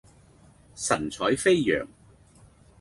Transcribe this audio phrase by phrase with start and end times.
[0.73, 1.85] 神采飛揚